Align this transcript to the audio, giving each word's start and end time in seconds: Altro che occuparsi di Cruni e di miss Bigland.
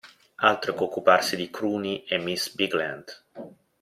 Altro 0.37 0.73
che 0.73 0.81
occuparsi 0.81 1.35
di 1.35 1.51
Cruni 1.51 2.03
e 2.05 2.17
di 2.17 2.23
miss 2.23 2.55
Bigland. 2.55 3.23